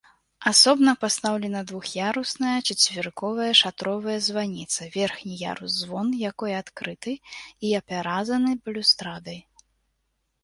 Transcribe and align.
Асобна 0.51 0.91
пастаўлена 1.01 1.59
двух'ярусная 1.71 2.53
чацверыковая 2.73 3.49
шатровая 3.61 4.15
званіца, 4.27 4.87
верхні 4.95 5.35
ярус-звон 5.53 6.07
якой 6.31 6.51
адкрыты 6.61 7.13
і 7.67 7.75
апяразаны 7.81 8.51
балюстрадай. 8.65 9.39